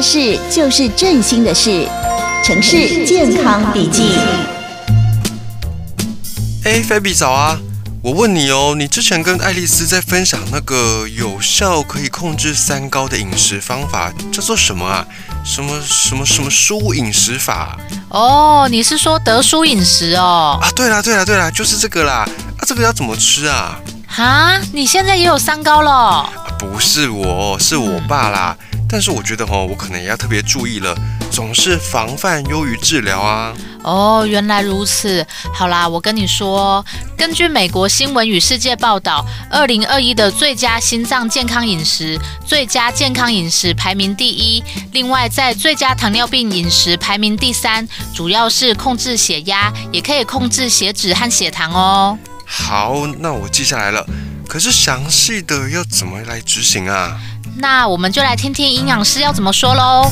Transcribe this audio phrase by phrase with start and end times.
[0.00, 1.86] 的事就是振兴的事。
[2.42, 4.14] 城市健康笔记。
[6.64, 7.58] 哎，菲比早啊！
[8.02, 15.06] 我问你哦，你之前跟爱丽丝在分享那个有效可以控制三高的饮食方法，叫做什么啊？
[15.44, 17.76] 什么什么什么舒饮食法？
[18.08, 20.58] 哦，你是说德舒饮食哦？
[20.62, 22.26] 啊，对啦对啦对啦，就是这个啦。
[22.56, 23.78] 啊，这个要怎么吃啊？
[24.08, 25.92] 哈，你现在也有三高了？
[25.92, 28.56] 啊，不是我，是我爸啦。
[28.62, 30.94] 嗯但是我觉得哦，我可能也要特别注意了，
[31.30, 33.54] 总是防范优于治疗啊。
[33.82, 35.26] 哦，原来如此。
[35.54, 36.84] 好啦，我跟你说，
[37.16, 44.62] 根据美国新闻与世界报道，二零二一的最佳心脏健康饮食、最佳健康饮食排名第一，
[44.92, 52.18] 另外在最佳糖尿病饮食排名第三，主要是控制血压，也可以控制血脂和血糖哦。
[52.44, 54.04] 好，那我记下来了。
[54.50, 57.16] 可是详细的要怎么来执行啊？
[57.58, 60.10] 那我们就来听听营养师要怎么说喽。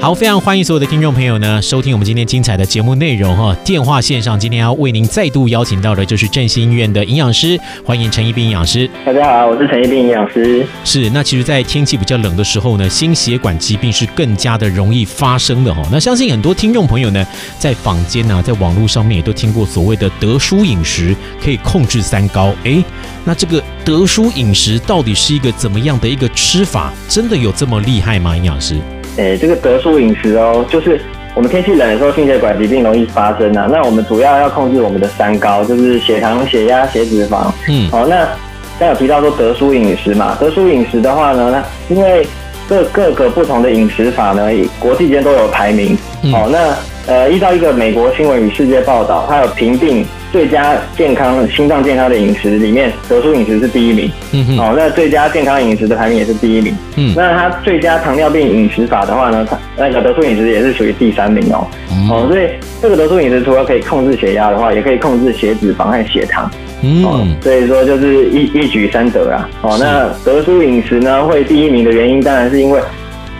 [0.00, 3.52] 好，非常欢迎所有的听众朋友呢，收听我们今天精彩的节目内容哈。
[3.64, 8.88] 电话线上今天要为您再度邀请到的就是振兴医院的营养师，欢迎陈一斌营养师。
[9.04, 10.64] 大家好，我是陈一斌营养师。
[10.84, 15.82] 是，那其实，在天气比较冷的时候呢，心血管疾病是更加的容易发生的哈。
[15.90, 17.26] 那相信很多听众朋友呢，
[17.58, 22.54] 在坊间呐，在网络上面也都听过所谓的德叔饮食可以控制三高。
[22.62, 22.84] 诶，
[23.24, 26.92] 那这个德叔饮食到底是一个怎么样的一个吃法？
[27.08, 28.36] 真的有这么厉害吗？
[28.36, 28.76] 营养师？
[29.18, 31.00] 诶，这个德舒饮食哦，就是
[31.34, 33.68] 我们天气冷的时候，心血管疾病容易发生啊。
[33.70, 37.52] 那我们主要要控制我们的三高，就是血糖、血压、血脂肪。
[37.68, 38.26] 嗯，好，那
[38.78, 42.26] 刚有提到说德舒饮食嘛，德舒饮食的话呢，那因为
[42.68, 45.98] 各各个不同的饮食法呢，国际间都有排名。
[46.30, 46.76] 好，那
[47.08, 50.06] 呃，依照一个美国新闻与世界报道，它有评定。
[50.30, 54.12] 最佳健康、心脏健康的饮食里面，德叔饮食是第一名。
[54.32, 54.58] 嗯哼。
[54.58, 56.76] 哦，那最佳健康饮食的排名也是第一名。
[56.96, 57.14] 嗯。
[57.16, 61.66] 那它最佳糖尿病饮食法的话呢，它那个德叔饮食也是属于第三名哦。
[61.90, 62.10] 嗯。
[62.10, 62.46] 哦，所以
[62.82, 66.50] 这个德叔饮食除了可以控制血压的话，也可以控制血脂肪和血糖。
[66.82, 67.02] 嗯。
[67.06, 69.48] 哦，所以说就是一一举三得啊。
[69.62, 72.78] 哦，那德叔饮食呢会第一名的原因，当然是因为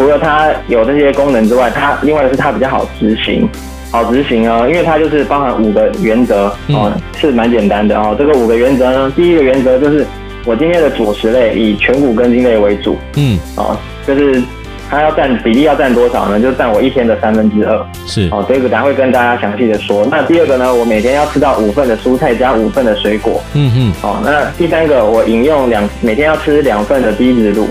[0.00, 3.46] 除了它有这些功能之外，它另外的是它比较好执行。
[3.90, 8.16] 好执行啊，因为它就是包含五个原则哦，是蛮简单的哦。
[8.18, 10.06] 这个五个原则呢，第一个原则就是
[10.46, 14.42] 我今天的主食类以全谷根茎类为主，嗯，哦，就是
[14.88, 16.40] 它要占比例要占多少呢？
[16.40, 18.42] 就占我一天的三分之二，是哦。
[18.48, 20.06] 这个等下会跟大家详细的说。
[20.10, 24.22] 那第二个呢，我每天要吃到五份的蔬菜加五份的水果，嗯嗯，哦。
[24.24, 27.66] 那第三个，我饮用两每天要吃两份的低脂乳。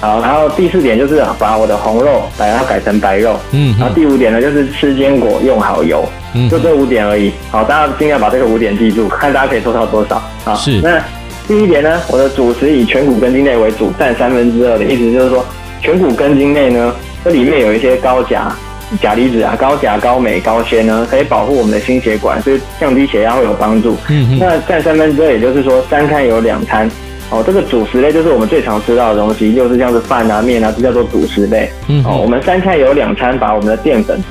[0.00, 7.32] 好，然后第四点就是把我的红肉把它改成白肉，嗯，然后第五点呢就是吃坚果用好油，嗯，就这五点而已。
[7.50, 10.22] 好，大家尽量把这个五点记住，看大家可以做到多少。
[10.44, 10.80] 好，是。
[10.82, 11.02] 那
[11.48, 15.44] 第一点呢，我的主食以全谷根茎类为主，占三分之二的意思就是说，
[15.80, 18.54] 全谷根茎类呢，这里面有一些高钾、
[19.00, 23.96] 钾离子啊，高钾、高镁、高纤呢，可以保护我们的心血管，所以降低血压会有帮助。
[24.10, 26.90] 嗯，那占三分之二，也就是说三餐有两餐。
[27.30, 31.68] 哦，这个主食类就是我们最常吃到的东西，就是像是饭啊、面啊，这叫做主食类。
[31.88, 34.22] 嗯，哦，我们三餐有两餐，把我们的淀粉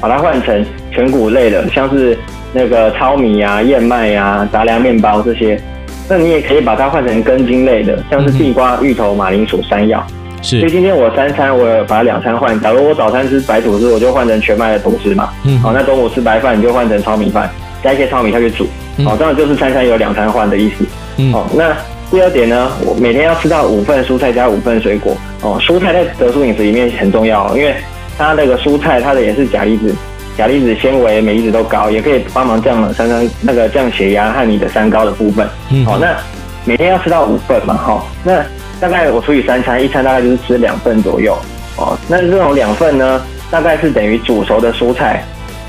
[0.00, 2.16] 把它换成全谷类的，像是
[2.54, 5.60] 那个糙米啊、燕麦啊、杂粮面包这些。
[6.08, 10.02] 那你也可以把它换成根茎类的，像是地瓜、芋头、马铃薯、山药。
[10.42, 10.58] 是。
[10.58, 15.28] 所以今天我三餐我有把它两餐换，假如我早餐吃白吐司，我就换成全麦的吐司嘛。
[15.44, 15.58] 嗯。
[15.60, 17.48] 好，那中午吃白饭，你就换成糙米饭，
[17.84, 18.66] 加一些糙米下去煮。
[19.04, 20.84] 好，这样就是三餐有两餐换的意思。
[21.18, 21.30] 嗯。
[21.30, 21.76] 好，那。
[22.12, 25.58] 第二点呢，我每天要吃到五份蔬菜加五份水果哦。
[25.58, 27.74] 蔬菜在德叔饮食里面很重要，因为
[28.18, 29.94] 它那个蔬菜它的也是钾离子、
[30.36, 35.48] 钾离子、纤维、镁离子都高，也可以帮忙降三三那个降血压和你的三高的部分。
[35.70, 36.14] 嗯，好，那
[36.66, 38.44] 每天要吃到五份嘛，哈，那
[38.78, 41.34] 大概我除以三餐，一餐大概就是吃两份左右
[41.78, 41.96] 哦。
[42.08, 45.24] 那这种两份呢，大概是等于煮熟的蔬菜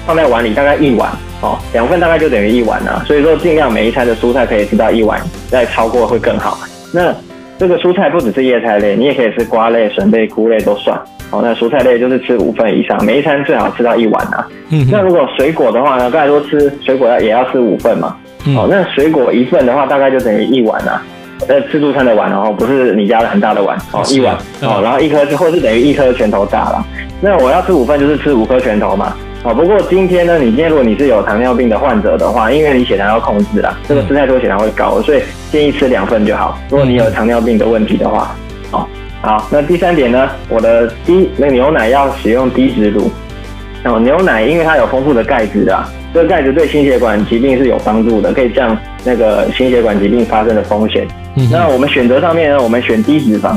[0.05, 1.09] 放在碗里，大概一碗。
[1.41, 5.19] 哦，两份大概就等于一碗啊，所以说尽量每一餐的蔬菜可以吃到一碗，
[5.49, 6.57] 再超过会更好。
[6.93, 7.13] 那
[7.59, 10.97] 这个蔬菜不只是叶菜类，你也可以吃瓜类、笋类、菇类都算。
[11.31, 14.47] 哦，那蔬菜类就是吃五份以上，每一餐最好吃到一碗啊。
[14.69, 14.87] 嗯。
[14.89, 16.09] 那如果水果的话呢？
[16.09, 18.15] 刚才说吃水果要也要吃五份嘛。
[18.45, 18.55] 嗯。
[18.55, 21.03] 哦，那水果一份的话，大概就等于一碗啊。
[21.49, 26.85] 呃，自助餐的碗哦，不是你家的很大的碗哦，一碗哦，然后一颗或是等于一颗拳头大了。
[27.19, 29.13] 那我要吃五份，就是吃五颗拳头嘛。
[29.43, 36.57] 哦，不过今天呢，你今天如果你是有糖尿病的患者的话，因为你血糖要控制啦，这个吃太多血糖会高，所以建议吃两份就好。
[36.69, 38.33] 如果你有糖尿病的问题的话，
[38.71, 38.87] 哦，
[39.21, 43.11] 好，那第三点呢，我的低那个牛奶要使用低脂乳。
[43.83, 51.05] 哦，牛奶因为它有丰富的钙质啊，这个钙质对心血管疾病是有帮助的，可以降那个心血管疾病发生的风险。
[51.51, 53.55] 那我们选择上面呢，我们选低脂肪。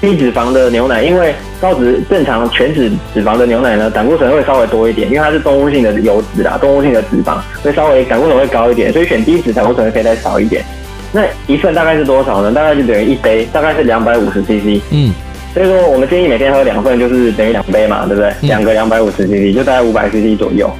[0.00, 10.64] 低脂肪的牛奶，因为高脂正常全脂脂肪的牛奶呢，胆固醇会稍微多一点，因为它是动物性的油脂啦，动物性的脂肪，会稍微胆固醇会高一点，所以选低脂胆固醇可以再少一点。
[11.12, 12.52] 那一份大概是多少呢？
[12.52, 14.80] 大概就等于一杯，大概是两百五十 CC。
[14.90, 15.12] 嗯，
[15.52, 18.32] 所以说我们建议每天喝两份，就是等于两杯嘛，对不对？
[18.42, 20.70] 两、嗯、个两百五十 CC，就大概五百 CC 左右。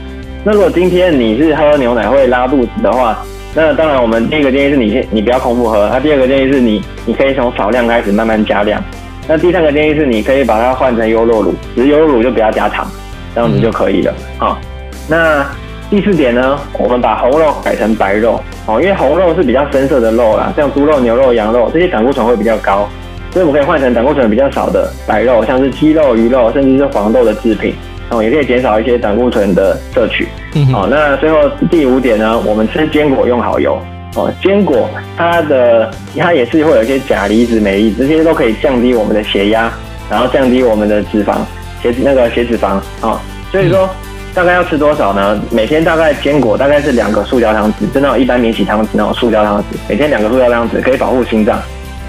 [0.45, 3.19] 那如果今天你是喝牛奶会拉肚子的话，
[3.55, 8.83] 那当然我们第一个建议是你先你不要空腹喝，那第二个建议是你你可以从少量开始慢慢加量。
[9.27, 12.87] 那第三个建议是，你可以把它换成优酪乳，只是优酪乳就不要加糖，
[13.35, 14.15] 这样子就可以了。
[14.39, 15.47] 好、嗯，那
[15.91, 22.89] 第四点呢，我们把红肉改成白肉，哦，因为红肉是比较深色的肉啦，像猪肉、牛肉、羊肉这些胆固醇会比较高，
[23.31, 27.75] 所以我们可以换成胆固醇比较少的白肉，像是鸡肉、鱼肉，甚至是黄豆的制品，
[28.11, 30.27] 哦，也可以减少一些胆固醇的摄取。
[30.73, 31.39] 好、嗯，那最后
[31.71, 33.79] 第五点呢，我们吃坚果用好油。
[34.17, 39.71] 哦，坚果它的它也是会有一些钾离子、镁离子，这些都可以降低我们的血压，
[40.11, 41.37] 然后降低我们的脂肪
[41.83, 43.21] 血那个血脂肪啊、哦。
[43.53, 43.89] 所以说
[44.35, 45.41] 大概要吃多少呢？
[45.51, 51.61] 每天大概坚果大概是两个塑胶汤匙，就那种一般免洗汤匙那种塑胶汤匙，每天两个塑胶汤匙可以保护心脏。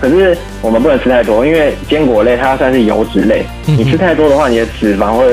[0.01, 5.25] 可是我们不能吃太多，因为坚果类它算是油脂类，你吃太多的话，你的脂肪会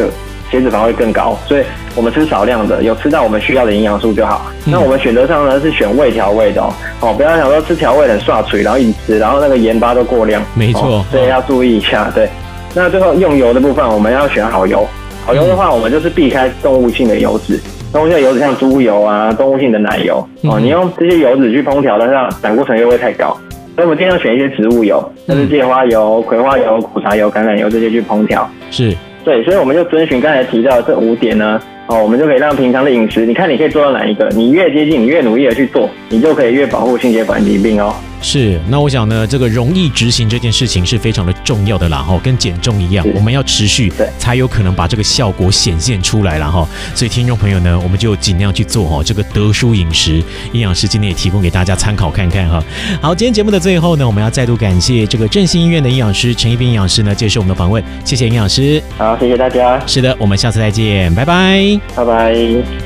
[0.51, 1.63] 血脂肪会更高，所以。
[1.97, 4.53] 我们吃少量的，有吃到我们需要的营养素就好。
[4.67, 6.71] 嗯、那我们选择上呢是选未调味的哦，
[7.01, 10.43] 哦，不要想说吃调味很刷嘴，然后一直吃，然后那个盐巴都过量。
[10.53, 12.11] 没错，哦、所以要注意一下。
[12.15, 12.29] 对，
[12.75, 14.87] 那最后用油的部分，我们要选好油。
[15.25, 17.59] 好油的话，我们就是避开动物性的油脂，
[17.91, 20.61] 动物性的油脂像猪油啊，动物性的奶油哦。
[20.61, 23.35] 你用这些油脂去烹调的话，胆固醇又会太高。
[23.75, 28.47] 所以我们尽量选一些植物油，像是芥花油、葵花油、苦茶油、橄榄油这些去烹调。
[28.71, 28.95] 是，
[29.27, 31.61] 对，所以我们就遵循刚才提到的这五点呢。
[31.89, 34.29] 哦，我们就可以让平常的饮食，你看你可以做到哪一个？
[34.29, 37.93] 你越接近，你越努力的去做，你就可以越保护心血管疾病哦。
[38.21, 46.67] 是，那我想呢，这个容易执行这件事情是非常的重要的啦，哈，跟减重一样，我们要持续，对，才有可能把这个效果显现出来了哈。
[46.95, 50.23] 所以听众朋友呢，我们就尽量去做哈，这个德叔饮食，
[50.53, 52.63] 营养师今天也提供给大家参考看看哈。
[53.01, 58.83] 好，今天节目的最后呢，我们要再度感谢这个振兴医院的营养师陈一斌营养师呢接受我们的访问，谢谢营养师。
[58.97, 59.81] 好，谢谢大家。
[59.87, 62.86] 是的，我们下次再见，拜拜，拜拜。